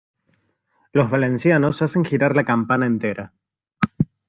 [0.93, 3.33] Los valencianos hacen girar la campana entera.